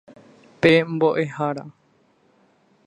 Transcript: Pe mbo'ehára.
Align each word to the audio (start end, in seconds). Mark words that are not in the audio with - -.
Pe 0.61 0.71
mbo'ehára. 0.91 1.65